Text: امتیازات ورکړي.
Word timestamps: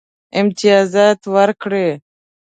امتیازات 0.39 1.19
ورکړي. 1.33 1.87